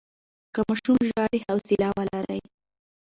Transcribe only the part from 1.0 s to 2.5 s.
ژاړي، حوصله ولرئ.